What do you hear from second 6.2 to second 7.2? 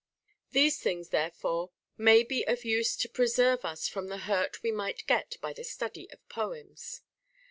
poems.